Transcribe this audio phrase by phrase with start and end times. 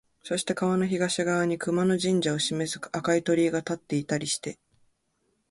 [0.23, 4.57] そして川の東側に熊野神社を示す赤い鳥居が立っていたりして、